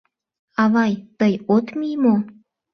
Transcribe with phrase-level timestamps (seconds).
[0.63, 2.15] Авай, тый от мий мо?